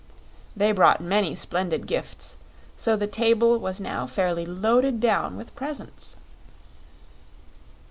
They 0.57 0.71
brought 0.71 0.99
many 0.99 1.35
splendid 1.35 1.85
gifts; 1.85 2.35
so 2.75 2.95
the 2.95 3.05
table 3.05 3.59
was 3.59 3.79
now 3.79 4.07
fairly 4.07 4.47
loaded 4.47 4.99
down 4.99 5.37
with 5.37 5.53
presents. 5.55 6.15